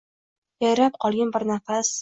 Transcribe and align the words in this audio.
Yayrab 0.65 0.97
qolgin 1.05 1.37
bir 1.37 1.49
nafas. 1.55 1.89